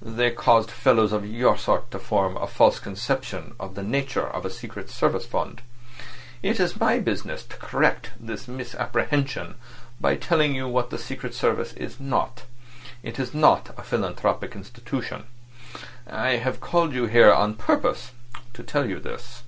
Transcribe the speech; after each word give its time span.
They 0.00 0.30
caused 0.30 0.70
fellows 0.70 1.12
of 1.12 1.26
your 1.26 1.58
sort 1.58 1.90
to 1.90 1.98
form 1.98 2.38
a 2.38 2.46
false 2.46 2.78
conception 2.80 3.54
of 3.60 3.74
the 3.74 3.82
nature 3.82 4.26
of 4.26 4.46
a 4.46 4.50
secret 4.50 4.88
service 4.88 5.26
fund. 5.26 5.60
It 6.42 6.58
is 6.58 6.80
my 6.80 7.00
business 7.00 7.44
to 7.44 7.58
correct 7.58 8.08
this 8.18 8.48
misapprehension 8.48 9.56
by 10.00 10.16
telling 10.16 10.54
you 10.54 10.68
what 10.68 10.88
the 10.88 10.96
secret 10.96 11.34
service 11.34 11.74
is 11.74 12.00
not. 12.00 12.44
It 13.02 13.18
is 13.18 13.34
not 13.34 13.74
a 13.76 13.82
philanthropic 13.82 14.56
institution. 14.56 15.24
I've 16.06 16.40
had 16.40 16.54
you 16.54 16.60
called 16.60 16.92
here 16.94 17.34
on 17.34 17.52
purpose 17.52 18.12
to 18.54 18.62
tell 18.62 18.88
you 18.88 18.98
this." 18.98 19.42